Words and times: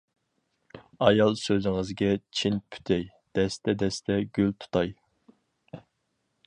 ئايال: 1.07 1.35
سۆزىڭىزگە 1.41 2.09
چىن 2.39 2.57
پۈتەي، 2.75 3.05
دەستە 3.39 3.77
-دەستە 3.81 4.19
گۈل 4.39 4.53
تۇتاي. 4.65 4.93